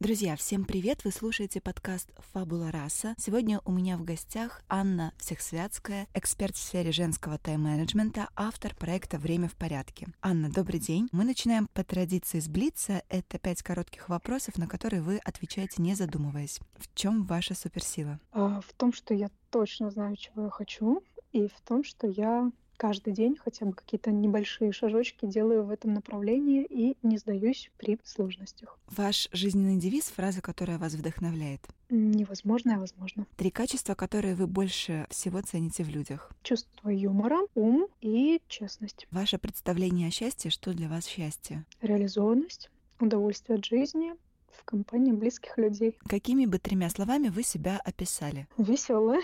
[0.00, 1.04] Друзья, всем привет!
[1.04, 3.14] Вы слушаете подкаст «Фабула раса».
[3.16, 9.48] Сегодня у меня в гостях Анна Всехсвятская, эксперт в сфере женского тайм-менеджмента, автор проекта «Время
[9.48, 10.08] в порядке».
[10.20, 11.08] Анна, добрый день.
[11.12, 13.04] Мы начинаем по традиции с Блица.
[13.08, 16.58] Это пять коротких вопросов, на которые вы отвечаете, не задумываясь.
[16.76, 18.18] В чем ваша суперсила?
[18.32, 22.50] А, в том, что я точно знаю, чего я хочу, и в том, что я
[22.84, 27.98] каждый день хотя бы какие-то небольшие шажочки делаю в этом направлении и не сдаюсь при
[28.04, 28.78] сложностях.
[28.90, 31.62] Ваш жизненный девиз— фраза, которая вас вдохновляет?
[31.88, 33.26] Невозможно, а возможно.
[33.38, 36.30] Три качества, которые вы больше всего цените в людях?
[36.42, 39.06] Чувство юмора, ум и честность.
[39.10, 41.64] Ваше представление о счастье, что для вас счастье?
[41.80, 42.68] Реализованность,
[43.00, 44.12] удовольствие от жизни,
[44.52, 45.96] в компании близких людей.
[46.06, 48.46] Какими бы тремя словами вы себя описали?
[48.58, 49.22] Веселая,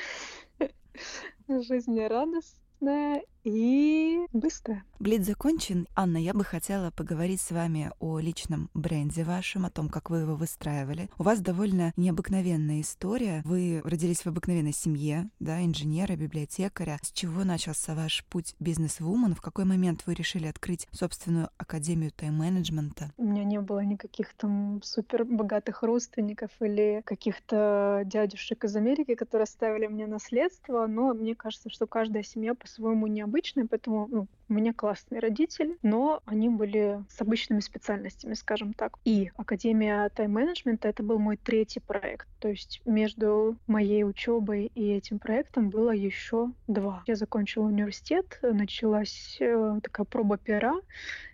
[1.46, 4.82] жизнерадостная и быстро.
[4.98, 5.88] Блиц закончен.
[5.96, 10.18] Анна, я бы хотела поговорить с вами о личном бренде вашем, о том, как вы
[10.18, 11.08] его выстраивали.
[11.18, 13.40] У вас довольно необыкновенная история.
[13.46, 16.98] Вы родились в обыкновенной семье, да, инженера, библиотекаря.
[17.02, 19.34] С чего начался ваш путь бизнес-вумен?
[19.34, 23.12] В какой момент вы решили открыть собственную академию тайм-менеджмента?
[23.16, 29.44] У меня не было никаких там супер богатых родственников или каких-то дядюшек из Америки, которые
[29.44, 34.52] оставили мне наследство, но мне кажется, что каждая семья по-своему не необычные, поэтому ну, у
[34.52, 38.98] меня классные родители, но они были с обычными специальностями, скажем так.
[39.04, 42.26] И Академия тайм-менеджмента— это был мой третий проект.
[42.40, 47.02] То есть между моей учебой и этим проектом было еще два.
[47.06, 50.74] Я закончила университет, началась э, такая проба пера,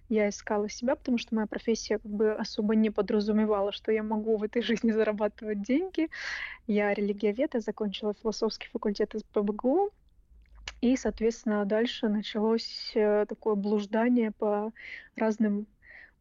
[0.09, 4.37] я искала себя, потому что моя профессия как бы особо не подразумевала, что я могу
[4.37, 6.09] в этой жизни зарабатывать деньги.
[6.69, 9.91] Я религиовед, я закончила философский факультет из ПБГУ,
[10.81, 14.73] и, соответственно, дальше началось э, такое блуждание по
[15.17, 15.67] разным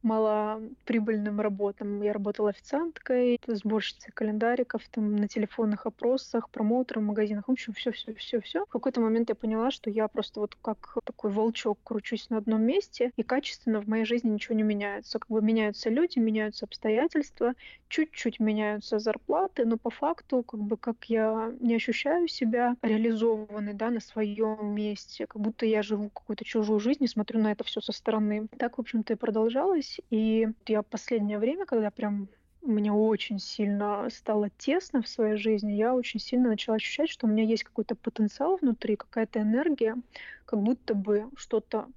[0.05, 2.01] малоприбыльным работам.
[2.01, 7.47] Я работала официанткой, сборщицей календариков, там, на телефонных опросах, промоутером в магазинах.
[7.47, 8.66] В общем, все, все, все, все.
[8.66, 12.61] В какой-то момент я поняла, что я просто вот как такой волчок кручусь на одном
[12.61, 15.17] месте, и качественно в моей жизни ничего не меняется.
[15.17, 17.53] Как бы меняются люди, меняются обстоятельства,
[17.87, 23.89] чуть-чуть меняются зарплаты, но по факту, как бы, как я не ощущаю себя реализованной, да,
[23.89, 27.81] на своем месте, как будто я живу какую-то чужую жизнь и смотрю на это все
[27.81, 28.47] со стороны.
[28.57, 29.94] Так, в общем-то, и продолжалось.
[30.09, 32.29] И я последнее время, когда прям
[32.61, 37.29] мне очень сильно стало тесно в своей жизни, я очень сильно начала ощущать, что у
[37.29, 39.95] меня есть какой-то потенциал внутри, какая-то энергия,
[40.45, 41.88] как будто бы что-то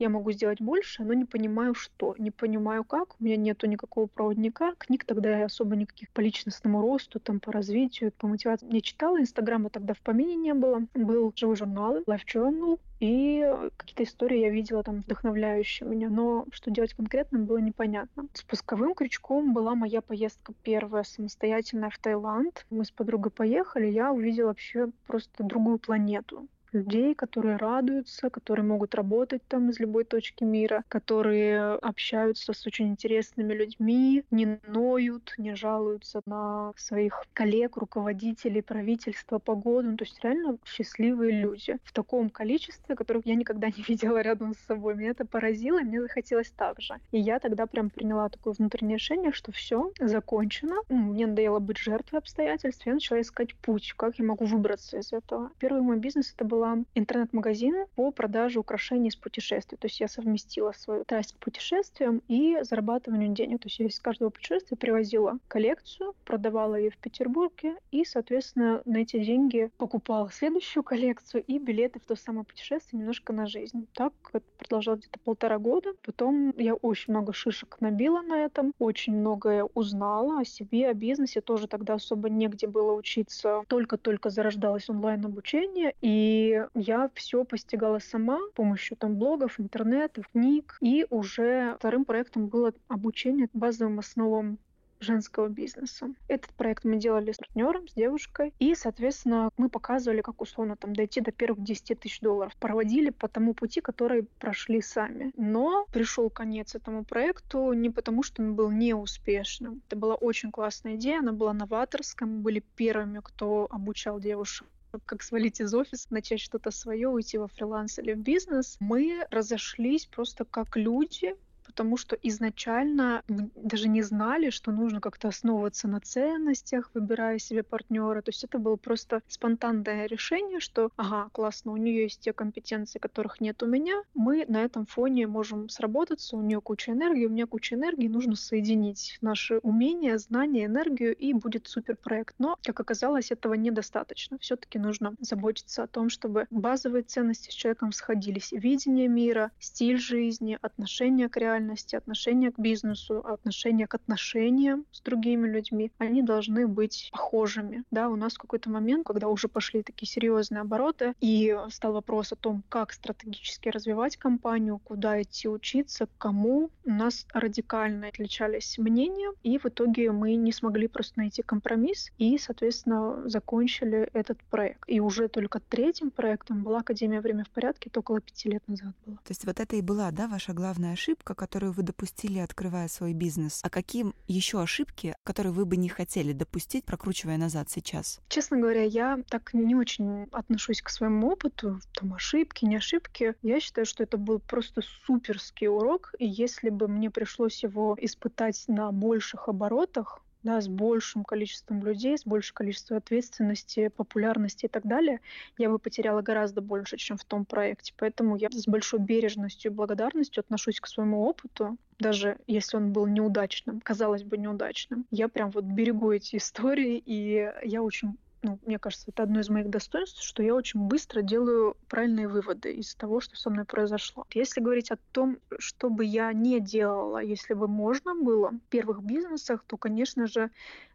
[0.00, 3.20] я могу сделать больше, но не понимаю, что, не понимаю, как.
[3.20, 4.74] У меня нету никакого проводника.
[4.78, 9.20] Книг тогда я особо никаких по личностному росту, там, по развитию, по мотивации не читала.
[9.20, 10.86] Инстаграма тогда в помине не было.
[10.94, 13.46] Был живой журнал, Life Journal, и
[13.76, 18.26] какие-то истории я видела там вдохновляющие меня, но что делать конкретно было непонятно.
[18.34, 22.66] Спусковым крючком была моя поездка первая самостоятельная в Таиланд.
[22.70, 28.94] Мы с подругой поехали, я увидела вообще просто другую планету людей, которые радуются, которые могут
[28.94, 35.54] работать там из любой точки мира, которые общаются с очень интересными людьми, не ноют, не
[35.54, 39.90] жалуются на своих коллег, руководителей, правительства, погоду.
[39.90, 44.54] Ну, то есть реально счастливые люди в таком количестве, которых я никогда не видела рядом
[44.54, 44.94] с собой.
[44.94, 46.94] Меня это поразило, и мне захотелось так же.
[47.10, 50.76] И я тогда прям приняла такое внутреннее решение, что все закончено.
[50.88, 52.86] Мне надоело быть жертвой обстоятельств.
[52.86, 55.50] Я начала искать путь, как я могу выбраться из этого.
[55.58, 59.78] Первый мой бизнес это был была интернет-магазин по продаже украшений из путешествий.
[59.78, 63.62] То есть я совместила свою страсть к путешествиям и зарабатыванию денег.
[63.62, 68.98] То есть я из каждого путешествия привозила коллекцию, продавала ее в Петербурге и, соответственно, на
[68.98, 73.86] эти деньги покупала следующую коллекцию и билеты в то самое путешествие немножко на жизнь.
[73.94, 75.94] Так это продолжалось где-то полтора года.
[76.04, 81.40] Потом я очень много шишек набила на этом, очень многое узнала о себе, о бизнесе.
[81.40, 83.62] Тоже тогда особо негде было учиться.
[83.68, 90.76] Только-только зарождалось онлайн-обучение, и я все постигала сама с помощью там блогов, интернета, книг.
[90.80, 94.58] И уже вторым проектом было обучение базовым основам
[95.00, 96.14] женского бизнеса.
[96.28, 100.94] Этот проект мы делали с партнером, с девушкой, и, соответственно, мы показывали, как условно там
[100.94, 102.54] дойти до первых 10 тысяч долларов.
[102.56, 105.32] Проводили по тому пути, который прошли сами.
[105.36, 109.82] Но пришел конец этому проекту не потому, что он был неуспешным.
[109.86, 114.66] Это была очень классная идея, она была новаторская, мы были первыми, кто обучал девушек
[115.06, 120.06] как свалить из офиса, начать что-то свое, уйти во фриланс или в бизнес, мы разошлись
[120.06, 121.34] просто как люди,
[121.80, 127.62] потому что изначально мы даже не знали, что нужно как-то основываться на ценностях, выбирая себе
[127.62, 128.20] партнера.
[128.20, 132.98] То есть это было просто спонтанное решение, что, ага, классно, у нее есть те компетенции,
[132.98, 137.30] которых нет у меня, мы на этом фоне можем сработаться, у нее куча энергии, у
[137.30, 142.34] меня куча энергии, нужно соединить наши умения, знания, энергию, и будет супер проект.
[142.38, 144.36] Но, как оказалось, этого недостаточно.
[144.38, 148.52] Все-таки нужно заботиться о том, чтобы базовые ценности с человеком сходились.
[148.52, 155.00] Видение мира, стиль жизни, отношение к реальности, реальности, отношение к бизнесу, отношение к отношениям с
[155.00, 157.84] другими людьми, они должны быть похожими.
[157.90, 162.32] Да, у нас в какой-то момент, когда уже пошли такие серьезные обороты, и стал вопрос
[162.32, 169.32] о том, как стратегически развивать компанию, куда идти учиться, кому, у нас радикально отличались мнения,
[169.42, 174.88] и в итоге мы не смогли просто найти компромисс, и, соответственно, закончили этот проект.
[174.88, 178.94] И уже только третьим проектом была Академия «Время в порядке», это около пяти лет назад
[179.06, 179.16] было.
[179.16, 183.12] То есть вот это и была, да, ваша главная ошибка, которую вы допустили, открывая свой
[183.12, 183.58] бизнес?
[183.64, 188.20] А какие еще ошибки, которые вы бы не хотели допустить, прокручивая назад сейчас?
[188.28, 193.34] Честно говоря, я так не очень отношусь к своему опыту, там ошибки, не ошибки.
[193.42, 198.62] Я считаю, что это был просто суперский урок, и если бы мне пришлось его испытать
[198.68, 204.84] на больших оборотах, да, с большим количеством людей, с большим количеством ответственности, популярности и так
[204.86, 205.20] далее,
[205.58, 207.92] я бы потеряла гораздо больше, чем в том проекте.
[207.96, 213.06] Поэтому я с большой бережностью и благодарностью отношусь к своему опыту, даже если он был
[213.06, 215.06] неудачным, казалось бы, неудачным.
[215.10, 219.48] Я прям вот берегу эти истории, и я очень ну, мне кажется, это одно из
[219.50, 224.24] моих достоинств, что я очень быстро делаю правильные выводы из того, что со мной произошло.
[224.34, 229.02] Если говорить о том, что бы я не делала, если бы можно было в первых
[229.02, 230.50] бизнесах, то, конечно же,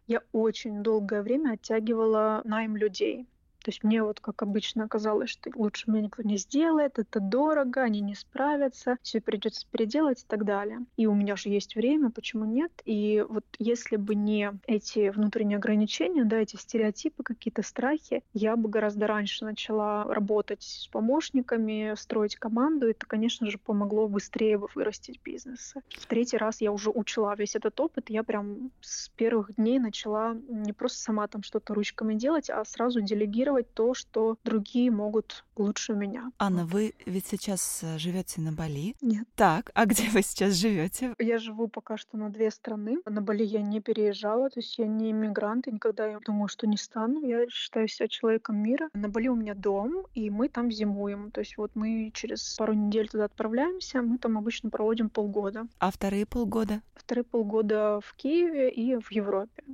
[0.06, 3.28] я очень долгое время оттягивала найм людей.
[3.66, 7.82] То есть мне вот, как обычно, казалось, что лучше мне никто не сделает, это дорого,
[7.82, 10.86] они не справятся, все придется переделать и так далее.
[10.96, 12.70] И у меня же есть время, почему нет?
[12.84, 18.68] И вот если бы не эти внутренние ограничения, да, эти стереотипы, какие-то страхи, я бы
[18.68, 22.88] гораздо раньше начала работать с помощниками, строить команду.
[22.88, 25.74] Это, конечно же, помогло быстрее бы вырастить бизнес.
[25.88, 28.10] В третий раз я уже учла весь этот опыт.
[28.10, 33.00] Я прям с первых дней начала не просто сама там что-то ручками делать, а сразу
[33.00, 36.30] делегировать делать то, что другие могут лучше меня.
[36.38, 38.94] Анна, вы ведь сейчас э, живете на Бали?
[39.00, 39.26] Нет.
[39.34, 41.14] Так, а где вы сейчас живете?
[41.18, 42.98] Я живу пока что на две страны.
[43.06, 46.66] На Бали я не переезжала, то есть я не иммигрант, и никогда я думаю, что
[46.66, 47.26] не стану.
[47.26, 48.90] Я считаю себя человеком мира.
[48.92, 51.30] На Бали у меня дом, и мы там зимуем.
[51.30, 55.66] То есть вот мы через пару недель туда отправляемся, мы там обычно проводим полгода.
[55.78, 56.82] А вторые полгода?
[56.94, 59.64] Вторые полгода в Киеве и в Европе.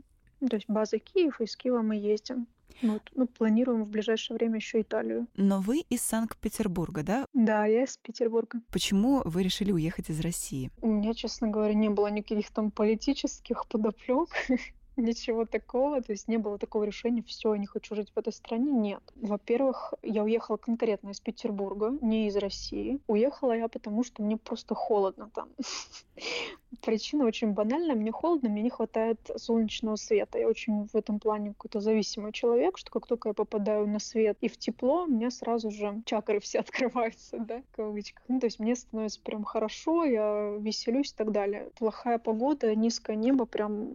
[0.49, 2.46] То есть база Киев, и с Киева мы ездим.
[2.83, 5.27] Вот, ну, планируем в ближайшее время еще Италию.
[5.37, 7.27] Но вы из Санкт-Петербурга, да?
[7.33, 8.61] Да, я из Петербурга.
[8.71, 10.71] Почему вы решили уехать из России?
[10.81, 14.29] У меня, честно говоря, не было никаких там политических подоплек.
[14.97, 18.33] Ничего такого, то есть не было такого решения, все, я не хочу жить в этой
[18.33, 19.03] стране, нет.
[19.15, 23.01] Во-первых, я уехала конкретно из Петербурга, не из России.
[23.07, 25.49] Уехала я потому, что мне просто холодно там.
[26.81, 30.39] Причина очень банальная, мне холодно, мне не хватает солнечного света.
[30.39, 34.38] Я очень в этом плане какой-то зависимый человек, что как только я попадаю на свет
[34.41, 38.23] и в тепло, у меня сразу же чакры все открываются, да, в кавычках.
[38.29, 41.71] Ну, то есть мне становится прям хорошо, я веселюсь и так далее.
[41.79, 43.95] Плохая погода, низкое небо, прям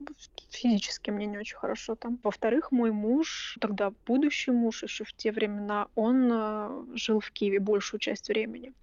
[0.49, 2.19] физически мне не очень хорошо там.
[2.23, 7.59] Во-вторых, мой муж, тогда будущий муж еще в те времена, он э, жил в Киеве
[7.59, 8.73] большую часть времени.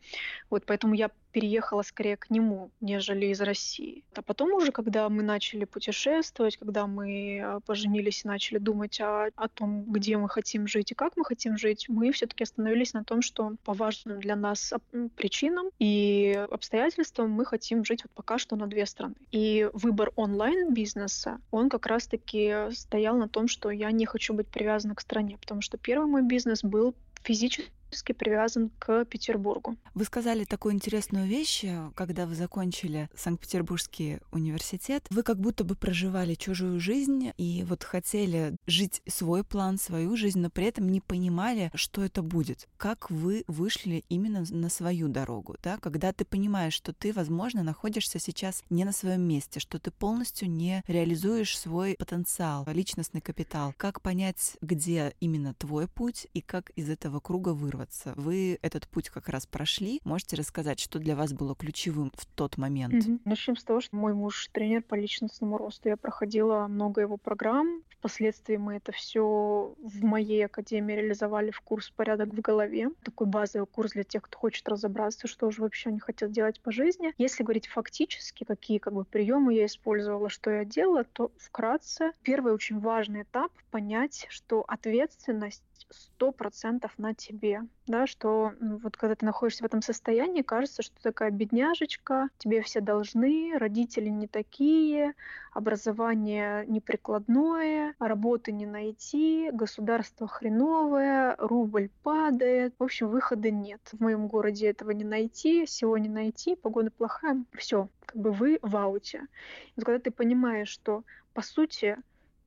[0.51, 4.05] Вот поэтому я переехала скорее к нему, нежели из России.
[4.15, 9.31] А потом уже, когда мы начали путешествовать, когда мы э, поженились и начали думать о,
[9.35, 13.03] о том, где мы хотим жить и как мы хотим жить, мы все-таки остановились на
[13.03, 14.73] том, что по важным для нас
[15.17, 19.17] причинам и обстоятельствам мы хотим жить вот пока что на две страны.
[19.33, 24.95] И выбор онлайн-бизнеса, он как раз-таки стоял на том, что я не хочу быть привязана
[24.95, 27.73] к стране, потому что первый мой бизнес был физически
[28.03, 29.77] привязан к Петербургу.
[29.95, 35.07] Вы сказали такую интересную вещь, э, когда вы закончили Санкт-Петербургский университет.
[35.11, 40.41] Вы как будто бы проживали чужую жизнь и вот хотели жить свой план, свою жизнь,
[40.41, 42.69] но при этом не понимали, что это будет.
[42.77, 45.79] Как вы вышли именно на свою дорогу, да?
[45.79, 50.51] Когда ты понимаешь, что ты, возможно, находишься сейчас не на своем месте, что ты полностью
[50.51, 53.75] не реализуешь свой потенциал, личностный капитал.
[53.77, 57.84] Как понять, где именно твой путь и как из этого круга вырваться?
[58.17, 60.01] Вы этот путь как раз прошли.
[60.05, 62.95] Можете рассказать, что для вас было ключевым в тот момент?
[62.95, 63.21] Угу.
[63.25, 65.89] Начнем с того, что мой муж тренер по личностному росту.
[65.89, 67.83] Я проходила много его программ.
[67.89, 72.91] Впоследствии мы это все в моей академии реализовали в курс «Порядок в голове».
[73.03, 76.71] Такой базовый курс для тех, кто хочет разобраться, что же вообще они хотят делать по
[76.71, 77.15] жизни.
[77.17, 82.53] Если говорить фактически, какие как бы приемы я использовала, что я делала, то вкратце первый
[82.53, 89.15] очень важный этап— понять, что ответственность сто процентов на тебе, да, что ну, вот когда
[89.15, 95.15] ты находишься в этом состоянии, кажется, что такая бедняжечка, тебе все должны, родители не такие,
[95.53, 103.81] образование неприкладное, работы не найти, государство хреновое, рубль падает, в общем, выхода нет.
[103.93, 108.59] В моем городе этого не найти, всего не найти, погода плохая, все, как бы вы
[108.63, 109.27] в ауте.
[109.69, 111.05] И вот когда ты понимаешь, что
[111.35, 111.97] по сути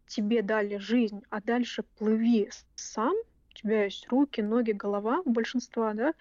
[0.07, 5.93] тебе дали жизнь, а дальше плыви сам, у тебя есть руки, ноги, голова у большинства,
[5.93, 6.13] да,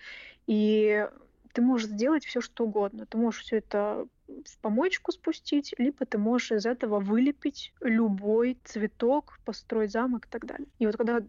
[0.47, 1.09] и
[1.53, 3.07] ты можешь сделать все, что угодно.
[3.07, 9.39] Ты можешь все это в помоечку спустить, либо ты можешь из этого вылепить любой цветок,
[9.45, 10.69] построить замок и так далее.
[10.79, 11.21] И вот когда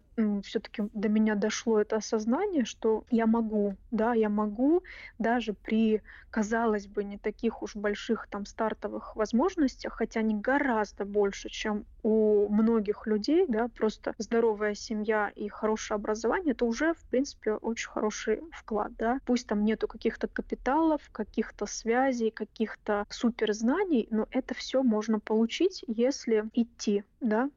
[0.44, 4.84] все-таки до меня дошло это осознание, что я могу, да, я могу
[5.20, 11.50] даже при, казалось бы, не таких уж больших там стартовых возможностях, хотя они гораздо больше,
[11.50, 17.54] чем у многих людей, да, просто здоровая семья и хорошее образование, это уже, в принципе,
[17.54, 19.20] очень хороший вклад, да.
[19.26, 26.46] Пусть там нету каких-то капиталов, каких-то связей, каких-то суперзнаний, но это все можно получить, если
[26.54, 27.50] идти, да.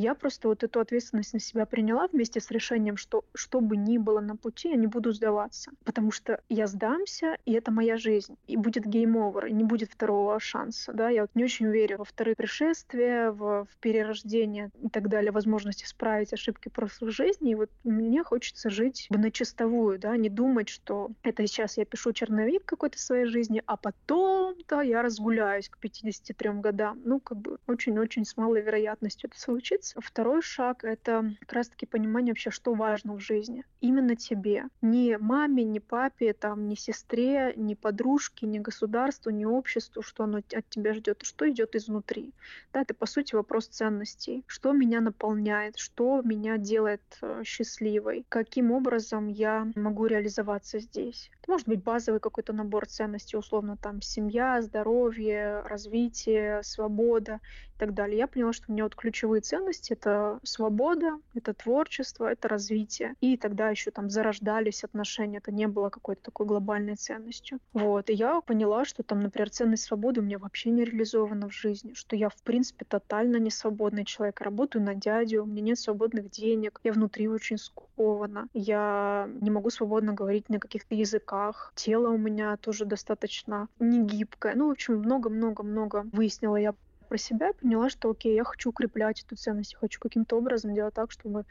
[0.00, 3.98] Я просто вот эту ответственность на себя приняла вместе с решением, что что бы ни
[3.98, 5.72] было на пути, я не буду сдаваться.
[5.84, 8.36] Потому что я сдамся, и это моя жизнь.
[8.46, 10.92] И будет game over, и не будет второго шанса.
[10.92, 11.08] Да?
[11.08, 15.82] Я вот не очень верю во вторые пришествия, в, в перерождение и так далее, возможности
[15.82, 17.50] исправить ошибки прошлой жизни.
[17.50, 22.12] И вот мне хочется жить на чистовую, да, не думать, что это сейчас я пишу
[22.12, 27.00] черновик какой-то своей жизни, а потом-то я разгуляюсь к 53 годам.
[27.04, 32.32] Ну, как бы очень-очень с малой вероятностью это случится Второй шаг— это как раз-таки понимание
[32.32, 33.64] вообще, что важно в жизни.
[33.80, 34.64] Именно тебе.
[34.80, 40.38] Не маме, не папе, там, не сестре, не подружке, не государству, не обществу, что оно
[40.38, 42.32] от тебя ждет, что идет изнутри.
[42.72, 44.44] Да, это, по сути, вопрос ценностей.
[44.46, 51.30] Что меня наполняет, что меня делает э, счастливой, каким образом я могу реализоваться здесь.
[51.42, 57.40] Это может быть базовый какой-то набор ценностей, условно, там, семья, здоровье, развитие, свобода
[57.76, 58.18] и так далее.
[58.18, 63.14] Я поняла, что меня вот ключевые ценности— это свобода, это творчество, это развитие.
[63.20, 67.58] И тогда еще там зарождались отношения, это не было какой-то такой глобальной ценностью.
[67.74, 68.08] Вот.
[68.08, 71.92] И я поняла, что там, например, ценность свободы у меня вообще не реализована в жизни,
[71.92, 74.40] что я, в принципе, тотально не свободный человек.
[74.40, 79.68] Работаю на дядю, у меня нет свободных денег, я внутри очень скована, я не могу
[79.68, 84.54] свободно говорить на каких-то языках, тело у меня тоже достаточно не гибкое.
[84.54, 86.74] Ну, в общем, много-много-много выяснила я
[87.08, 90.94] про себя поняла, что окей, я хочу укреплять эту ценность, я хочу каким-то образом делать
[90.94, 91.44] так, чтобы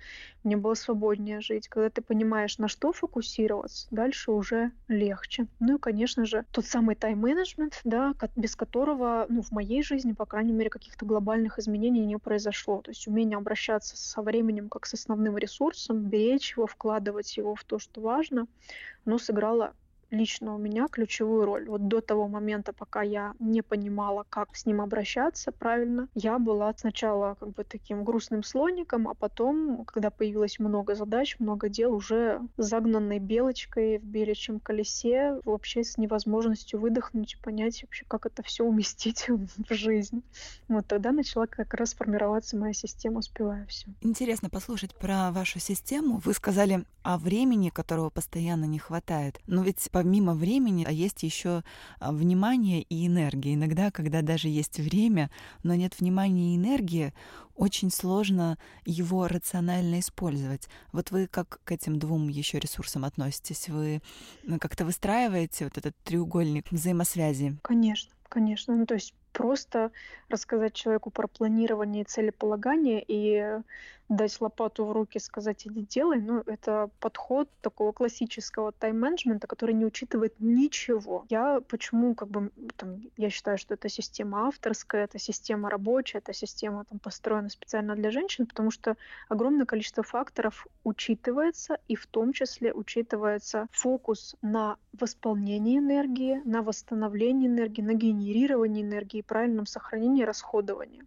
[0.43, 1.67] мне было свободнее жить.
[1.67, 5.47] Когда ты понимаешь, на что фокусироваться, дальше уже легче.
[5.59, 10.25] Ну и, конечно же, тот самый тайм-менеджмент, да, без которого, ну, в моей жизни, по
[10.25, 12.81] крайней мере, каких-то глобальных изменений не произошло.
[12.81, 17.63] То есть умение обращаться со временем как с основным ресурсом, беречь его, вкладывать его в
[17.63, 18.47] то, что важно,
[19.05, 19.73] оно сыграло
[20.11, 21.69] лично у меня ключевую роль.
[21.69, 26.73] Вот до того момента, пока я не понимала, как с ним обращаться правильно, я была
[26.77, 32.41] сначала как бы таким грустным слоником, а потом, когда появилось много задач, много дел, уже
[32.57, 38.63] загнанной белочкой в беличьем колесе, вообще с невозможностью выдохнуть и понять вообще, как это все
[38.63, 40.23] уместить в жизнь.
[40.67, 43.87] Вот тогда начала как раз формироваться моя система «Успеваю все».
[44.01, 46.21] Интересно послушать про вашу систему.
[46.23, 49.39] Вы сказали о времени, которого постоянно не хватает.
[49.47, 51.63] Но ведь помимо времени а есть еще
[52.00, 53.56] а, внимание и энергия.
[53.56, 55.32] Иногда, когда даже есть время,
[55.63, 57.13] но нет внимания и энергии,
[57.56, 60.68] очень сложно его рационально использовать.
[60.92, 63.70] Вот вы как к этим двум еще ресурсам относитесь?
[63.70, 64.04] Вы
[64.62, 67.58] как-то выстраиваете вот этот треугольник взаимосвязи?
[67.63, 68.75] Конечно, конечно.
[68.75, 69.91] Ну, то есть просто
[70.29, 73.62] рассказать человеку про планирование и целеполагание и
[74.10, 79.86] дать лопату в руки, сказать иди делай, ну, это подход такого классического тайм-менеджмента, который не
[79.86, 81.25] учитывает ничего.
[81.29, 86.34] Я почему, как бы, там, я считаю, что это система авторская, это система рабочая, эта
[86.34, 88.96] система там построена специально для женщин, потому что
[89.27, 97.48] огромное количество факторов учитывается, и в том числе учитывается фокус на восполнении энергии, на восстановлении
[97.48, 101.03] энергии, на генерировании энергии, правильном сохранении и расходовании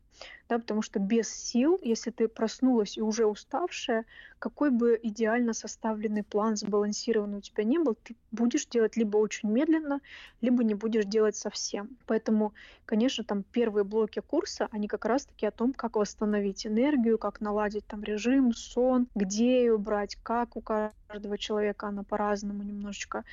[0.51, 4.05] да, потому что без сил, если ты проснулась и уже уставшая,
[4.41, 9.49] какой бы идеально составленный план, сбалансированный у тебя не был, ты будешь делать либо очень
[9.49, 10.01] медленно,
[10.41, 11.97] либо не будешь делать совсем.
[12.07, 12.53] Поэтому,
[12.85, 17.87] конечно, там первые блоки курса, они как раз-таки о том, как восстановить энергию, как наладить
[17.87, 23.25] там режим, сон, где ее брать, как у каждого человека она по-разному немножечко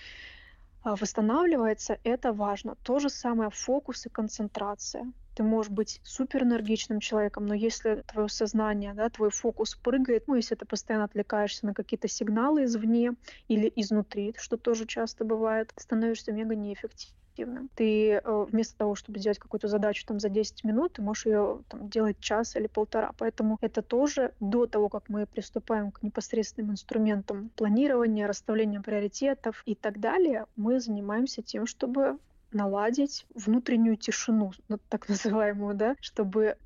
[0.95, 2.75] восстанавливается, это важно.
[2.83, 5.11] То же самое фокус и концентрация.
[5.35, 10.55] Ты можешь быть суперэнергичным человеком, но если твое сознание, да, твой фокус прыгает, ну, если
[10.55, 13.13] ты постоянно отвлекаешься на какие-то сигналы извне
[13.47, 17.26] или изнутри, что тоже часто бывает, становишься мега неэффективным
[17.75, 21.61] Ты э, вместо того, чтобы сделать какую-то задачу там за 10 минут, ты можешь ее
[21.67, 23.11] там, делать час или полтора.
[23.17, 29.75] Поэтому это тоже до того, как мы приступаем к непосредственным инструментам планирования, расставления приоритетов и
[29.75, 32.17] так далее, мы занимаемся тем, чтобы
[32.51, 34.51] наладить внутреннюю тишину,
[34.89, 36.57] так называемую, да, чтобы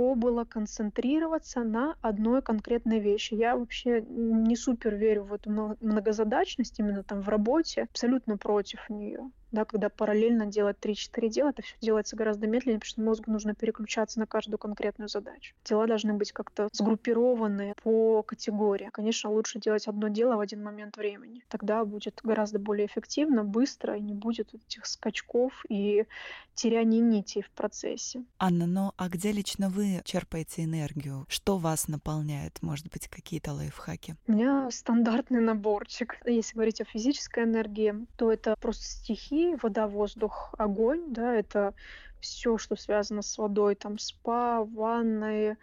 [0.00, 3.34] легко было концентрироваться на одной конкретной вещи.
[3.34, 9.30] Я вообще не супер верю в эту многозадачность именно там в работе, абсолютно против нее
[9.52, 13.54] да, когда параллельно делать 3-4 дела, это все делается гораздо медленнее, потому что мозгу нужно
[13.54, 15.54] переключаться на каждую конкретную задачу.
[15.64, 18.90] Дела должны быть как-то сгруппированы по категории.
[18.92, 21.44] Конечно, лучше делать одно дело в один момент времени.
[21.48, 26.06] Тогда будет гораздо более эффективно, быстро, и не будет этих скачков и
[26.54, 28.24] теряния нитей в процессе.
[28.38, 31.26] Анна, ну а где лично вы черпаете энергию?
[31.28, 32.62] Что вас наполняет?
[32.62, 34.16] Может быть, какие-то лайфхаки?
[34.26, 36.16] У меня стандартный наборчик.
[36.24, 41.74] Если говорить о физической энергии, то это просто стихи, вода, воздух, огонь, да, это
[42.20, 45.56] все, что связано с водой, там спа, ванны,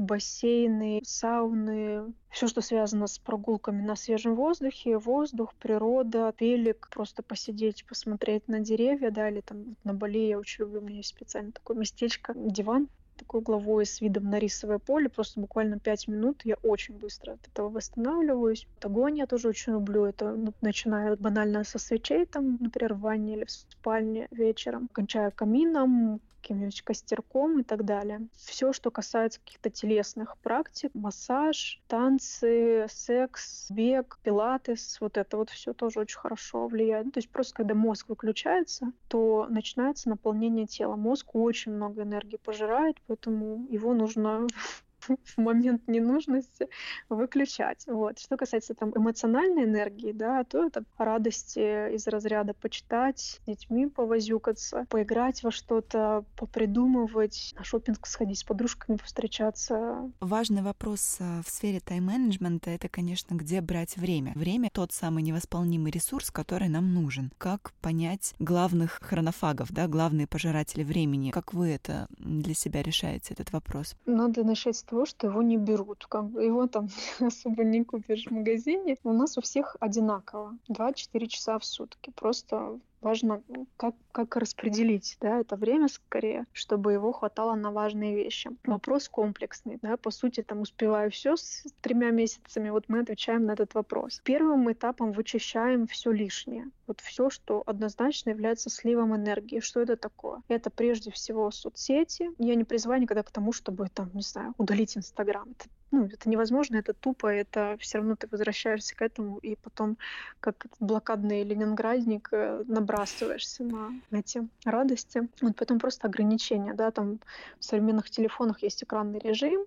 [0.00, 7.84] бассейны, сауны, все, что связано с прогулками на свежем воздухе, воздух, природа, велик, просто посидеть,
[7.84, 11.52] посмотреть на деревья, да, или там на Бали я очень люблю, у меня есть специально
[11.52, 12.88] такое местечко, диван
[13.20, 17.46] такой угловой с видом на рисовое поле, просто буквально 5 минут, я очень быстро от
[17.48, 18.66] этого восстанавливаюсь.
[18.82, 23.36] Огонь я тоже очень люблю, это ну, начиная банально со свечей, там, например, в ванне
[23.36, 28.26] или в спальне вечером, кончая камином, каким-нибудь костерком и так далее.
[28.36, 35.72] Все, что касается каких-то телесных практик, массаж, танцы, секс, бег, пилатес, вот это вот все
[35.72, 37.06] тоже очень хорошо влияет.
[37.06, 40.96] Ну, то есть просто когда мозг выключается, то начинается наполнение тела.
[40.96, 44.46] Мозг очень много энергии пожирает, поэтому его нужно
[45.24, 46.68] в момент ненужности
[47.08, 47.84] выключать.
[47.86, 48.18] Вот.
[48.18, 54.86] Что касается там эмоциональной энергии, да, то это радости из разряда почитать, с детьми повозюкаться,
[54.88, 60.10] поиграть во что-то, попридумывать, на шопинг сходить с подружками, повстречаться.
[60.20, 64.32] Важный вопрос э, в сфере тайм-менеджмента— это, конечно, где брать время.
[64.34, 67.32] Время— тот самый невосполнимый ресурс, который нам нужен.
[67.38, 71.30] Как понять главных хронофагов, да, главные пожиратели времени?
[71.30, 73.96] Как вы это для себя решаете, этот вопрос?
[74.06, 76.06] Надо начать с того, что его не берут.
[76.06, 76.88] Как бы его там
[77.20, 78.96] особо не купишь в магазине.
[79.04, 80.56] У нас у всех одинаково.
[80.70, 82.10] 2-4 часа в сутки.
[82.14, 83.42] Просто важно,
[83.76, 88.50] как, как распределить да, это время скорее, чтобы его хватало на важные вещи.
[88.64, 89.78] Вопрос комплексный.
[89.82, 94.20] Да, по сути, там успеваю все с тремя месяцами, вот мы отвечаем на этот вопрос.
[94.24, 96.70] Первым этапом вычищаем все лишнее.
[96.86, 99.60] Вот все, что однозначно является сливом энергии.
[99.60, 100.42] Что это такое?
[100.48, 102.30] Это прежде всего соцсети.
[102.38, 105.48] Я не призываю никогда к тому, чтобы там, не знаю, удалить Инстаграм.
[105.50, 109.98] Это ну, это невозможно, это тупо, это все равно ты возвращаешься к этому, и потом,
[110.40, 115.28] как блокадный ленинградник, э, набрасываешься на эти радости.
[115.40, 117.18] Вот потом просто ограничения, да, там
[117.58, 119.64] в современных телефонах есть экранный режим,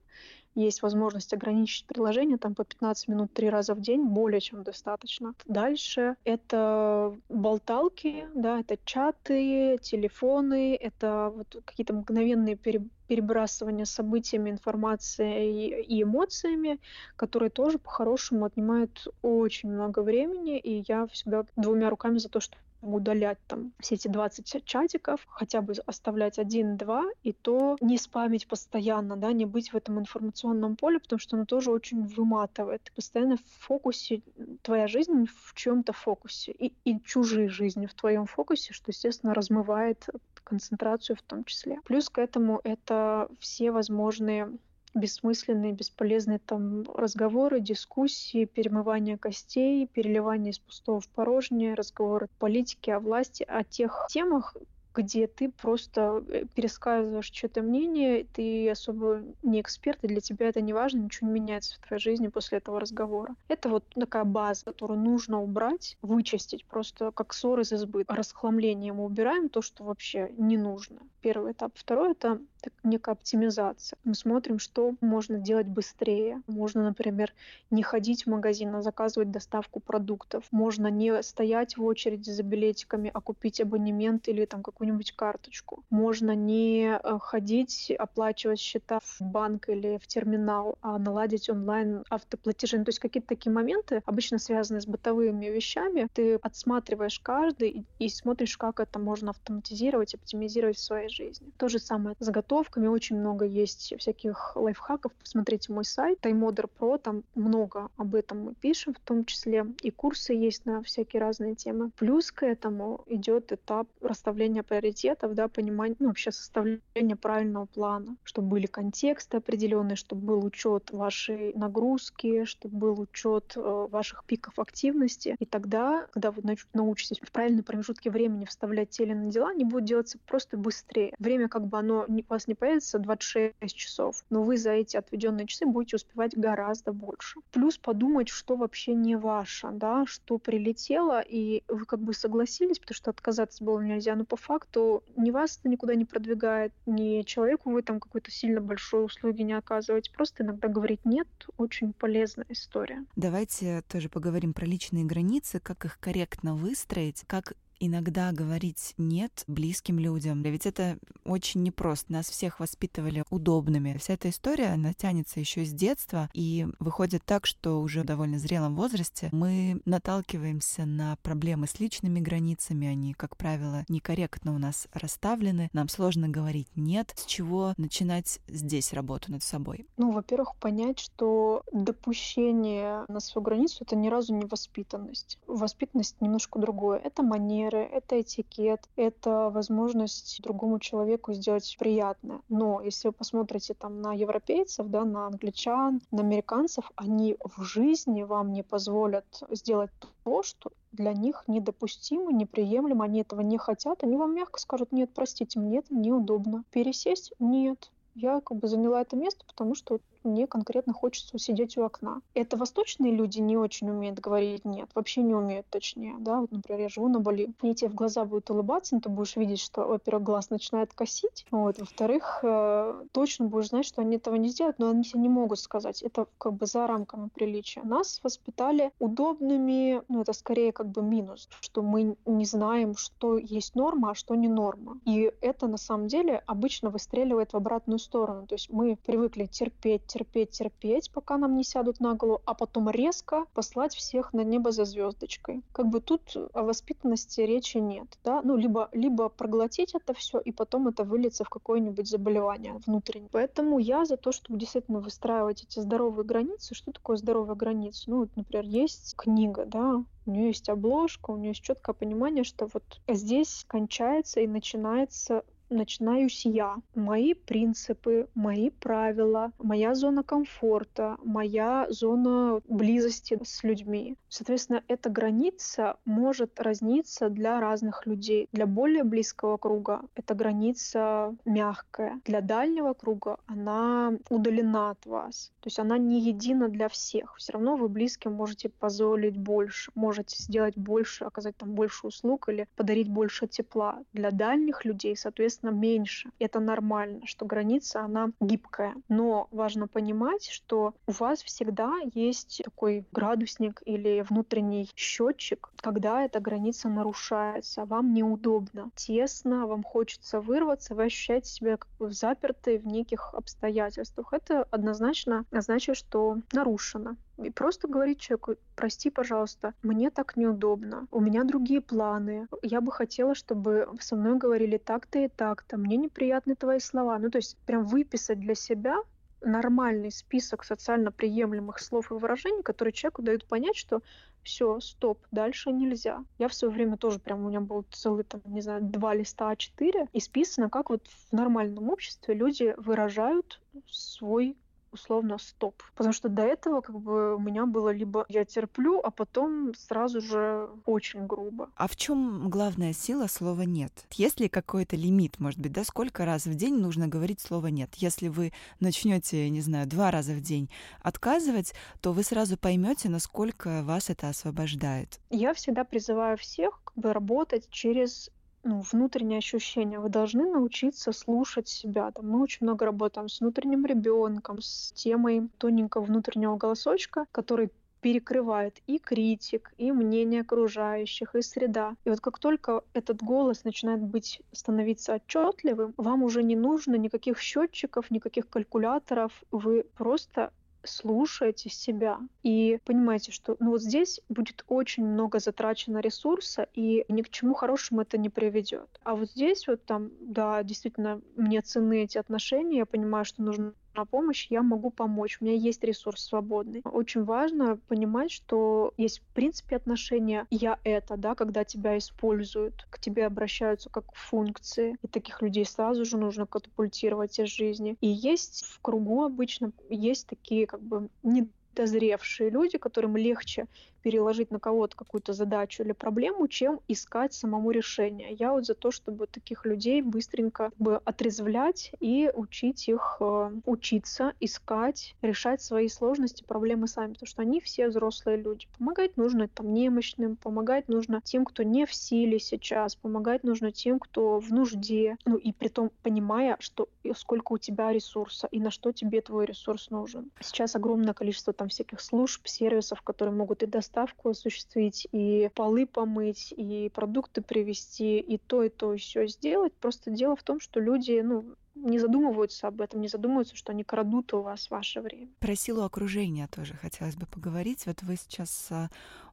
[0.55, 5.33] есть возможность ограничить приложение там по 15 минут три раза в день, более чем достаточно.
[5.45, 16.03] Дальше это болталки, да, это чаты, телефоны, это вот какие-то мгновенные перебрасывания событиями, информацией и
[16.03, 16.79] эмоциями,
[17.15, 22.57] которые тоже по-хорошему отнимают очень много времени, и я всегда двумя руками за то, что
[22.83, 29.15] удалять там все эти 20 чатиков, хотя бы оставлять один-два, и то не спамить постоянно,
[29.15, 32.83] да, не быть в этом информационном поле, потому что оно тоже очень выматывает.
[32.83, 34.21] Ты постоянно в фокусе,
[34.61, 40.07] твоя жизнь в чем-то фокусе, и, и чужие жизни в твоем фокусе, что, естественно, размывает
[40.43, 41.79] концентрацию в том числе.
[41.85, 44.49] Плюс к этому это все возможные
[44.93, 52.93] бессмысленные, бесполезные там разговоры, дискуссии, перемывание костей, переливание из пустого в порожнее, разговоры о политике,
[52.93, 54.55] о власти, о тех темах,
[54.93, 60.61] где ты просто э, пересказываешь что-то мнение, ты особо не эксперт, и для тебя это
[60.61, 63.35] не важно, ничего не меняется в твоей жизни после этого разговора.
[63.47, 68.05] Это вот такая база, которую нужно убрать, вычистить, просто как ссор из избы.
[68.07, 70.99] Расхламление мы убираем то, что вообще не нужно.
[71.21, 71.71] Первый этап.
[71.75, 73.97] Второй— это так, некая оптимизация.
[74.03, 76.41] Мы смотрим, что можно делать быстрее.
[76.47, 77.33] Можно, например,
[77.71, 80.43] не ходить в магазин, а заказывать доставку продуктов.
[80.51, 85.83] Можно не стоять в очереди за билетиками, а купить абонемент или там какую какую-нибудь карточку.
[85.89, 92.77] Можно не э, ходить, оплачивать счета в банк или в терминал, а наладить онлайн автоплатежи.
[92.77, 98.09] Ну, то есть какие-то такие моменты, обычно связанные с бытовыми вещами, ты отсматриваешь каждый и
[98.09, 101.51] смотришь, как это можно автоматизировать, оптимизировать в своей жизни.
[101.57, 102.87] То же самое с заготовками.
[102.87, 105.11] Очень много есть всяких лайфхаков.
[105.13, 109.91] Посмотрите мой сайт Timeoder Pro, там много об этом мы пишем, в том числе и
[109.91, 111.91] курсы есть на всякие разные темы.
[111.97, 118.49] Плюс к этому идет этап расставления приоритетов, да, понимание, ну, вообще составление правильного плана, чтобы
[118.49, 125.35] были контексты определенные, чтобы был учет вашей нагрузки, чтобы был учет э, ваших пиков активности.
[125.39, 129.65] И тогда, когда вы научитесь в правильные промежутки времени вставлять те или иные дела, они
[129.65, 131.13] будут делаться просто быстрее.
[131.19, 135.47] Время как бы оно у вас не появится 26 часов, но вы за эти отведенные
[135.47, 137.39] часы будете успевать гораздо больше.
[137.51, 142.95] Плюс подумать, что вообще не ваше, да, что прилетело, и вы как бы согласились, потому
[142.95, 147.71] что отказаться было нельзя, но по факту ни вас это никуда не продвигает, ни человеку
[147.71, 150.11] вы там какой-то сильно большой услуги не оказываете.
[150.11, 151.27] Просто иногда говорить «нет»—
[151.57, 153.05] очень полезная история.
[153.15, 157.53] Давайте тоже поговорим про личные границы, как их корректно выстроить, как
[157.85, 160.41] иногда говорить «нет» близким людям.
[160.41, 162.13] Ведь это очень непросто.
[162.13, 163.97] Нас всех воспитывали удобными.
[163.97, 168.39] Вся эта история, она тянется еще с детства, и выходит так, что уже в довольно
[168.39, 172.87] зрелом возрасте мы наталкиваемся на проблемы с личными границами.
[172.87, 175.69] Они, как правило, некорректно у нас расставлены.
[175.73, 177.13] Нам сложно говорить «нет».
[177.17, 179.85] С чего начинать здесь работу над собой?
[179.97, 185.39] Ну, во-первых, понять, что допущение на свою границу— это ни разу не воспитанность.
[185.47, 186.99] Воспитанность немножко другое.
[186.99, 192.41] Это манера, примеры, это этикет, это возможность другому человеку сделать приятное.
[192.49, 198.23] Но если вы посмотрите там на европейцев, да, на англичан, на американцев, они в жизни
[198.23, 199.91] вам не позволят сделать
[200.23, 205.09] то, что для них недопустимо, неприемлемо, они этого не хотят, они вам мягко скажут, нет,
[205.13, 206.63] простите, мне это неудобно.
[206.71, 207.33] Пересесть?
[207.39, 207.91] Нет.
[208.15, 212.21] Я как бы заняла это место, потому что мне конкретно хочется сидеть у окна.
[212.33, 216.81] Это восточные люди не очень умеют говорить «нет», вообще не умеют точнее, да, вот, например,
[216.81, 219.85] я живу на Бали, они тебе в глаза будут улыбаться, но ты будешь видеть, что,
[219.87, 224.79] во-первых, глаз начинает косить, вот, во-вторых, э, точно будешь знать, что они этого не сделают,
[224.79, 227.81] но они тебе не могут сказать, это как бы за рамками приличия.
[227.83, 233.75] Нас воспитали удобными, ну, это скорее как бы минус, что мы не знаем, что есть
[233.75, 234.99] норма, а что не норма.
[235.05, 240.05] И это на самом деле обычно выстреливает в обратную сторону, то есть мы привыкли терпеть,
[240.13, 244.71] терпеть, терпеть, пока нам не сядут на голову, а потом резко послать всех на небо
[244.71, 245.61] за звездочкой.
[245.71, 250.51] Как бы тут о воспитанности речи нет, да, ну, либо, либо проглотить это все, и
[250.51, 253.29] потом это выльется в какое-нибудь заболевание внутреннее.
[253.31, 256.75] Поэтому я за то, чтобы действительно выстраивать эти здоровые границы.
[256.75, 258.09] Что такое здоровая граница?
[258.09, 262.43] Ну, вот, например, есть книга, да, у нее есть обложка, у нее есть четкое понимание,
[262.43, 266.75] что вот здесь кончается и начинается начинаюсь я.
[266.95, 274.15] Мои принципы, мои правила, моя зона комфорта, моя зона близости с людьми.
[274.29, 278.47] Соответственно, эта граница может разниться для разных людей.
[278.51, 282.21] Для более близкого круга эта граница мягкая.
[282.25, 285.51] Для дальнего круга она удалена от вас.
[285.59, 287.35] То есть она не едина для всех.
[287.37, 292.67] Все равно вы близким можете позволить больше, можете сделать больше, оказать там больше услуг или
[292.75, 293.99] подарить больше тепла.
[294.13, 296.29] Для дальних людей, соответственно, соответственно, меньше.
[296.39, 298.95] Это нормально, что граница, она гибкая.
[299.09, 306.39] Но важно понимать, что у вас всегда есть такой градусник или внутренний счетчик, когда эта
[306.39, 312.87] граница нарушается, вам неудобно, тесно, вам хочется вырваться, вы ощущаете себя как бы запертой в
[312.87, 314.33] неких обстоятельствах.
[314.33, 317.15] Это однозначно значит, что нарушено.
[317.37, 322.91] И просто говорить человеку, прости, пожалуйста, мне так неудобно, у меня другие планы, я бы
[322.91, 327.17] хотела, чтобы со мной говорили так-то и так-то, мне неприятны твои слова.
[327.17, 328.97] Ну, то есть прям выписать для себя
[329.41, 334.01] нормальный список социально приемлемых слов и выражений, которые человеку дают понять, что
[334.43, 336.23] все, стоп, дальше нельзя.
[336.37, 339.51] Я в свое время тоже прям, у меня был целый, там, не знаю, два листа
[339.51, 344.57] А4, исписано, как вот в нормальном обществе люди выражают свой
[344.93, 345.81] условно стоп.
[345.95, 350.21] Потому что до этого как бы у меня было либо я терплю, а потом сразу
[350.21, 351.69] же очень грубо.
[351.75, 353.91] А в чем главная сила слова нет?
[354.11, 357.95] Есть ли какой-то лимит, может быть, да, сколько раз в день нужно говорить слово нет?
[357.95, 360.69] Если вы начнете, не знаю, два раза в день
[361.01, 365.19] отказывать, то вы сразу поймете, насколько вас это освобождает.
[365.29, 368.29] Я всегда призываю всех как бы работать через
[368.63, 369.99] ну, внутренние ощущения.
[369.99, 372.11] Вы должны научиться слушать себя.
[372.11, 377.71] Там мы очень много работаем с внутренним ребенком, с темой тоненького внутреннего голосочка, который
[378.03, 381.95] перекрывает и критик, и мнение окружающих, и среда.
[382.03, 387.39] И вот как только этот голос начинает быть, становиться отчетливым, вам уже не нужно никаких
[387.39, 389.31] счетчиков, никаких калькуляторов.
[389.51, 390.51] Вы просто
[390.83, 397.21] слушаете себя и понимаете, что ну вот здесь будет очень много затрачено ресурса, и ни
[397.21, 398.99] к чему хорошему это не приведет.
[399.03, 403.73] А вот здесь вот там, да, действительно, мне цены эти отношения, я понимаю, что нужно
[403.95, 405.37] на помощь, я могу помочь.
[405.39, 406.81] У меня есть ресурс свободный.
[406.83, 412.99] Очень важно понимать, что есть в принципе отношения «я это», да, когда тебя используют, к
[412.99, 417.97] тебе обращаются как к функции, и таких людей сразу же нужно катапультировать из жизни.
[418.01, 423.67] И есть в кругу обычно, есть такие как бы недозревшие люди, которым легче
[424.03, 428.33] переложить на кого-то какую-то задачу или проблему, чем искать самому решение.
[428.33, 434.33] Я вот за то, чтобы таких людей быстренько бы отрезвлять и учить их э, учиться,
[434.39, 438.67] искать, решать свои сложности, проблемы сами, потому что они все взрослые люди.
[438.77, 443.99] Помогать нужно там немощным, помогать нужно тем, кто не в силе сейчас, помогать нужно тем,
[443.99, 448.69] кто в нужде, ну и при том понимая, что сколько у тебя ресурса и на
[448.69, 450.29] что тебе твой ресурс нужен.
[450.41, 455.85] Сейчас огромное количество там всяких служб, сервисов, которые могут и доставить доставку осуществить, и полы
[455.85, 459.73] помыть, и продукты привезти, и то, и то, и все сделать.
[459.73, 463.83] Просто дело в том, что люди, ну, не задумываются об этом, не задумываются, что они
[463.83, 465.29] крадут у вас ваше время.
[465.39, 467.85] Про силу окружения тоже хотелось бы поговорить.
[467.85, 468.89] Вот вы сейчас а,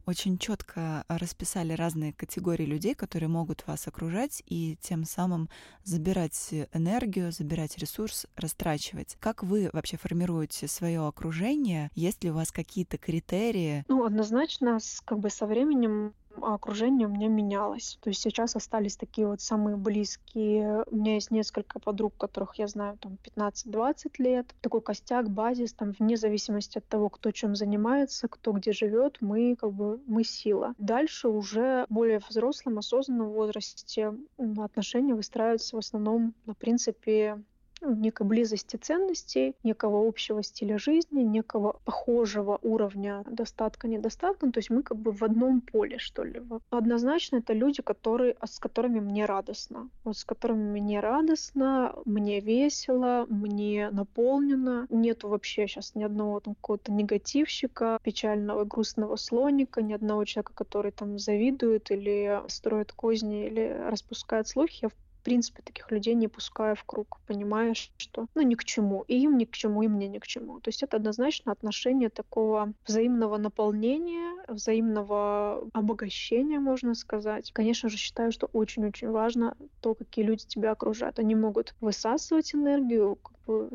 [0.06, 5.48] очень четко расписали разные категории людей, которые могут вас окружать и тем самым
[5.84, 9.16] забирать энергию, забирать ресурс, растрачивать.
[9.20, 11.90] Как вы вообще формируете свое окружение?
[11.94, 13.84] Есть ли у вас какие-то критерии?
[13.88, 17.98] Ну, однозначно, как бы со временем окружение у меня менялось.
[18.00, 20.84] То есть сейчас остались такие вот самые близкие.
[20.90, 24.54] У меня есть несколько подруг, которых я знаю там 15-20 лет.
[24.60, 29.56] Такой костяк, базис, там вне зависимости от того, кто чем занимается, кто где живет, мы
[29.56, 30.74] как бы мы сила.
[30.78, 37.42] Дальше уже более взрослом, осознанном возрасте отношения выстраиваются в основном на принципе
[37.82, 44.46] некой близости ценностей, некого общего стиля жизни, некого похожего уровня достатка, недостатка.
[44.46, 46.42] Ну, то есть мы как бы в одном поле, что ли.
[46.70, 49.88] Однозначно это люди, которые, с которыми мне радостно.
[50.04, 54.86] Вот с которыми мне радостно, мне весело, мне наполнено.
[54.90, 60.92] Нету вообще сейчас ни одного там какого-то негативщика, печального, грустного слоника, ни одного человека, который
[60.92, 64.84] там завидует или строит козни или распускает слухи.
[64.84, 64.90] Я
[65.22, 69.36] принципе, таких людей не пускаю в круг, понимаешь, что ну ни к чему, и им
[69.38, 70.60] ни к чему, и мне ни к чему.
[70.60, 77.52] То есть это однозначно отношение такого взаимного наполнения, взаимного обогащения, можно сказать.
[77.52, 81.18] Конечно же, считаю, что очень-очень важно то, какие люди тебя окружают.
[81.18, 83.18] Они могут высасывать энергию,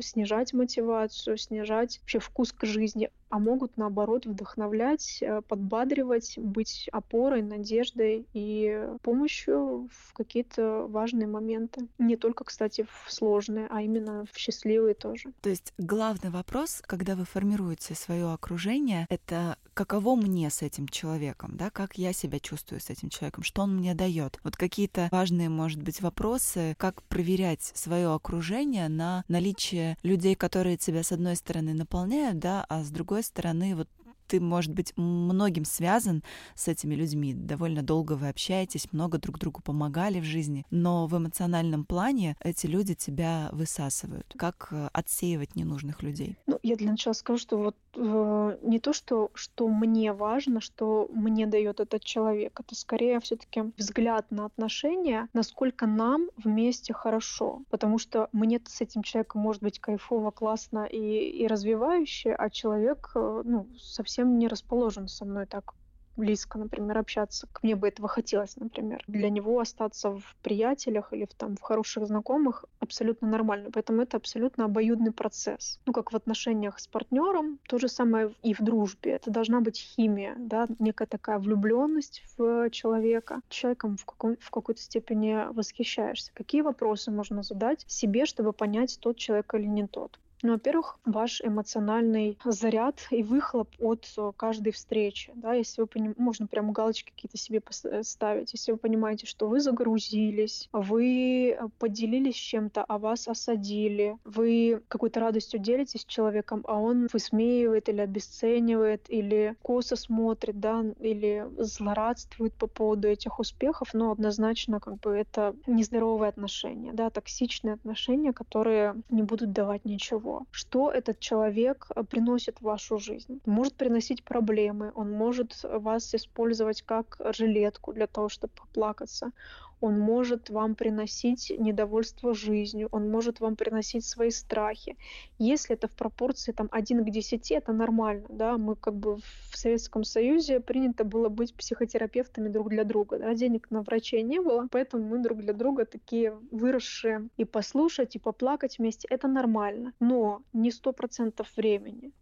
[0.00, 7.42] снижать мотивацию, снижать вообще вкус к жизни, а могут, наоборот, вдохновлять, э, подбадривать, быть опорой,
[7.42, 11.88] надеждой и помощью в какие-то важные моменты.
[11.98, 15.32] Не только, кстати, в сложные, а именно в счастливые тоже.
[15.42, 21.56] То есть главный вопрос, когда вы формируете свое окружение, это каково мне с этим человеком,
[21.56, 24.38] да, как я себя чувствую с этим человеком, что он мне дает.
[24.42, 29.65] Вот какие-то важные, может быть, вопросы, как проверять свое окружение на наличие
[30.02, 33.88] людей, которые тебя с одной стороны наполняют, да, а с другой стороны вот
[34.26, 36.22] ты, может быть, многим связан
[36.54, 37.34] с этими людьми.
[37.34, 42.66] Довольно долго вы общаетесь, много друг другу помогали в жизни, но в эмоциональном плане эти
[42.66, 44.34] люди тебя высасывают.
[44.36, 46.36] Как э, отсеивать ненужных людей?
[46.46, 51.08] Ну, я для начала скажу, что вот э, не то, что, что мне важно, что
[51.12, 57.62] мне дает этот человек, это скорее все-таки взгляд на отношения, насколько нам вместе хорошо.
[57.70, 63.12] Потому что мне с этим человеком может быть кайфово, классно и, и развивающе, а человек
[63.14, 65.74] э, ну, совсем совсем не расположен со мной так
[66.16, 67.46] близко, например, общаться.
[67.52, 69.04] К мне бы этого хотелось, например.
[69.06, 73.68] Для него остаться в приятелях или в, там, в хороших знакомых абсолютно нормально.
[73.70, 75.78] Поэтому это абсолютно обоюдный процесс.
[75.84, 79.10] Ну, как в отношениях с партнером, то же самое и в дружбе.
[79.10, 83.40] Это должна быть химия, да, некая такая влюбленность в человека.
[83.50, 86.32] Человеком в, каком, в какой-то степени восхищаешься.
[86.32, 90.18] Какие вопросы можно задать себе, чтобы понять, тот человек или не тот?
[90.42, 95.32] Ну, во-первых, ваш эмоциональный заряд и выхлоп от э, каждой встречи.
[95.34, 96.14] Да, если вы поним...
[96.18, 98.52] можно прям галочки какие-то себе поставить.
[98.52, 105.20] Если вы понимаете, что вы загрузились, вы э, поделились чем-то, а вас осадили, вы какой-то
[105.20, 112.52] радостью делитесь с человеком, а он высмеивает или обесценивает, или косо смотрит, да, или злорадствует
[112.54, 118.96] по поводу этих успехов, но однозначно как бы это нездоровые отношения, да, токсичные отношения, которые
[119.08, 123.40] не будут давать ничего что этот человек э, приносит в вашу жизнь.
[123.46, 129.32] может приносить проблемы, он может вас использовать как жилетку для того, чтобы поплакаться
[129.80, 134.96] он может вам приносить недовольство жизнью, он может вам приносить свои страхи.
[135.38, 138.26] Если это в пропорции там, 1 к 10, это нормально.
[138.28, 138.56] Да?
[138.58, 143.18] Мы как бы в Советском Союзе принято было быть психотерапевтами друг для друга.
[143.18, 143.34] Да?
[143.34, 147.28] Денег на врачей не было, поэтому мы друг для друга такие выросшие.
[147.36, 149.92] И послушать, и поплакать вместе— это нормально.
[150.00, 152.12] Но не сто процентов времени.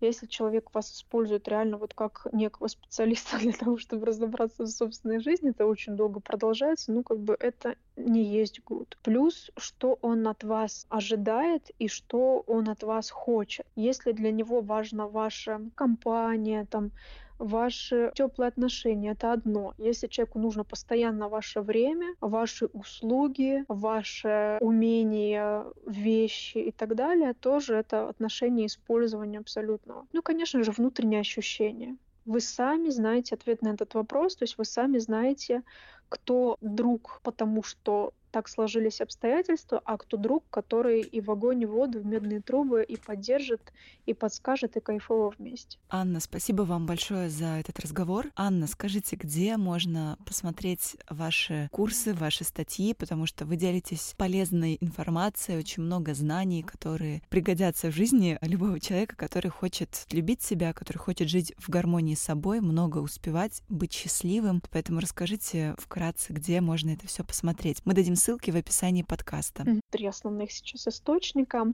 [0.00, 5.20] Если человек вас использует реально вот как некого специалиста для того, чтобы разобраться в собственной
[5.20, 8.94] жизни, это очень долго продолжается, ну как бы это не есть good.
[9.02, 13.66] Плюс, что он от вас ожидает и что он от вас хочет.
[13.76, 16.90] Если для него важна ваша компания, там,
[17.38, 19.74] ваши теплые отношения это одно.
[19.78, 27.74] Если человеку нужно постоянно ваше время, ваши услуги, ваше умение, вещи и так далее, тоже
[27.74, 30.06] это отношение использования абсолютного.
[30.12, 31.96] Ну, конечно же, внутреннее ощущение.
[32.24, 35.62] Вы сами знаете ответ на этот вопрос, то есть вы сами знаете,
[36.08, 41.66] кто друг, потому что так сложились обстоятельства, а кто друг, который и в огонь, и
[41.66, 43.72] в воду, в медные трубы, и поддержит,
[44.06, 45.78] и подскажет, и кайфово вместе.
[45.88, 48.32] Анна, спасибо вам большое за этот разговор.
[48.34, 55.58] Анна, скажите, где можно посмотреть ваши курсы, ваши статьи, потому что вы делитесь полезной информацией,
[55.58, 61.28] очень много знаний, которые пригодятся в жизни любого человека, который хочет любить себя, который хочет
[61.28, 64.60] жить в гармонии с собой, много успевать, быть счастливым.
[64.72, 67.80] Поэтому расскажите вкратце, где можно это все посмотреть.
[67.84, 69.66] Мы дадим ссылки в описании подкаста.
[69.90, 71.66] Три основных сейчас источника.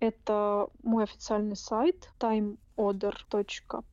[0.00, 2.10] Это мой официальный сайт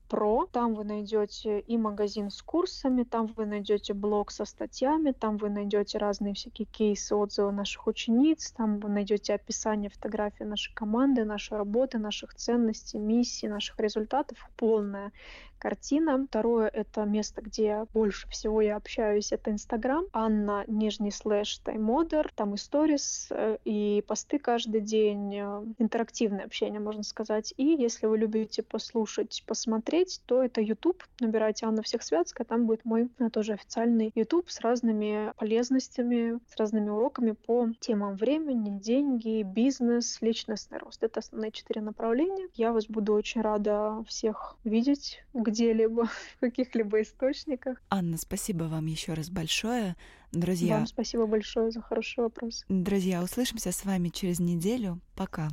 [0.09, 0.49] timeorder.pro.
[0.51, 5.49] Там вы найдете и магазин с курсами, там вы найдете блог со статьями, там вы
[5.49, 11.57] найдете разные всякие кейсы, отзывы наших учениц, там вы найдете описание фотографии нашей команды, нашей
[11.57, 14.37] работы, наших ценностей, миссий, наших результатов.
[14.57, 15.11] Полная
[15.59, 16.25] картина.
[16.27, 20.05] Второе— это место, где больше всего я общаюсь, это Инстаграм.
[20.13, 22.31] Анна, нижний слэш, таймодер.
[22.35, 27.53] Там и сторис, э, и посты каждый день, э, интерактивное общение, можно сказать.
[27.57, 31.03] И если вы любите послушать, посмотреть, то это YouTube.
[31.19, 36.89] Набирайте Анна Всехсвятская, там будет мой э, тоже официальный YouTube с разными полезностями, с разными
[36.89, 41.03] уроками по темам времени, деньги, бизнес, личностный рост.
[41.03, 42.47] Это основные четыре направления.
[42.53, 46.05] Я вас буду очень рада всех видеть, где-либо,
[46.37, 47.81] в каких-либо источниках.
[47.89, 49.95] Анна, спасибо вам еще раз большое.
[50.31, 50.77] Друзья...
[50.77, 52.63] Вам спасибо большое за хороший вопрос.
[52.69, 54.99] Друзья, услышимся с вами через неделю.
[55.15, 55.49] Пока.